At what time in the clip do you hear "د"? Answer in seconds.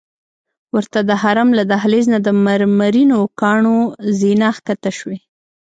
1.09-1.11